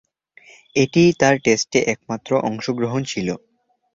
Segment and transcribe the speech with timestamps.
[0.75, 3.27] এটিই তার টেস্টে একমাত্র অংশগ্রহণ ছিল।